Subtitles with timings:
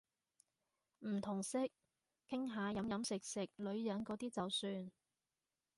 [1.01, 1.59] 唔同色，
[2.27, 4.91] 傾下飲飲食食女人嗰啲就算